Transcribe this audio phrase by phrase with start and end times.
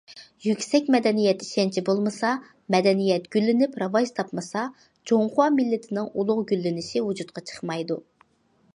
[0.43, 2.31] يۈكسەك مەدەنىيەت ئىشەنچى بولمىسا،
[2.77, 4.67] مەدەنىيەت گۈللىنىپ راۋاج تاپمىسا،
[5.11, 8.05] جۇڭخۇا مىللىتىنىڭ ئۇلۇغ گۈللىنىشى ۋۇجۇدقا چىقمايدۇ.